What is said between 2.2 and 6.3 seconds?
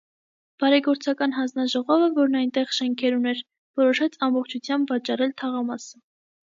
այնտեղ շենքեր ուներ, որոշեց ամբողջությամբ վաճառել թաղամասը։